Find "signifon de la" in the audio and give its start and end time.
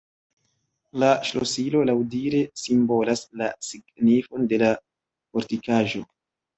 3.71-4.75